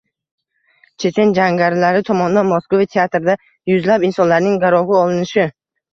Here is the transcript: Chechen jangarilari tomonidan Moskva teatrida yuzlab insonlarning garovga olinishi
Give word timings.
Chechen 1.03 1.33
jangarilari 1.39 2.01
tomonidan 2.09 2.49
Moskva 2.53 2.87
teatrida 2.95 3.35
yuzlab 3.73 4.07
insonlarning 4.09 4.57
garovga 4.65 5.03
olinishi 5.03 5.47